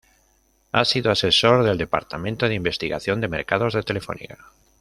[0.71, 4.51] Ha sido asesor del departamento de investigación de mercados de Telefónica.